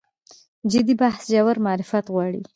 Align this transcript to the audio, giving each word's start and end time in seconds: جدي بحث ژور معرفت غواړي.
جدي 0.71 0.93
بحث 1.01 1.23
ژور 1.31 1.55
معرفت 1.65 2.05
غواړي. 2.13 2.41